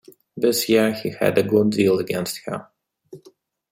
This 0.35 0.67
year 0.67 0.93
he 0.93 1.11
had 1.11 1.37
a 1.37 1.43
good 1.43 1.69
deal 1.69 1.99
against 1.99 2.39
her. 2.47 2.67